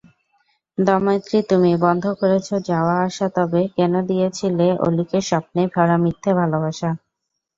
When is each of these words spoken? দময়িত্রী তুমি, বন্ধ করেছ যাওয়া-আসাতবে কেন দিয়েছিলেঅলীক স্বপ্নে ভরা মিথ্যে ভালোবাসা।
দময়িত্রী 0.77 1.39
তুমি, 1.49 1.71
বন্ধ 1.85 2.03
করেছ 2.21 2.47
যাওয়া-আসাতবে 2.69 3.61
কেন 3.77 3.93
দিয়েছিলেঅলীক 4.09 5.11
স্বপ্নে 5.29 5.63
ভরা 5.73 5.97
মিথ্যে 6.03 6.31
ভালোবাসা। 6.35 6.89